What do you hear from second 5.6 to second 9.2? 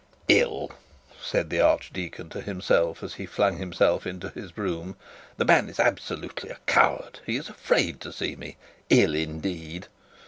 is absolutely a coward. He is afraid to see me. Ill,